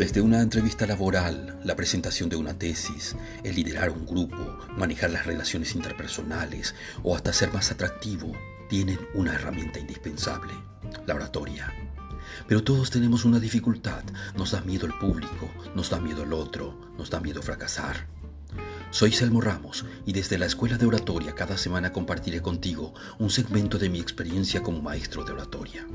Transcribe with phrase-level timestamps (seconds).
[0.00, 5.26] Desde una entrevista laboral, la presentación de una tesis, el liderar un grupo, manejar las
[5.26, 8.32] relaciones interpersonales o hasta ser más atractivo,
[8.70, 10.54] tienen una herramienta indispensable,
[11.06, 11.70] la oratoria.
[12.48, 14.02] Pero todos tenemos una dificultad,
[14.38, 18.06] nos da miedo el público, nos da miedo el otro, nos da miedo fracasar.
[18.90, 23.76] Soy Selmo Ramos y desde la Escuela de Oratoria cada semana compartiré contigo un segmento
[23.76, 25.86] de mi experiencia como maestro de oratoria.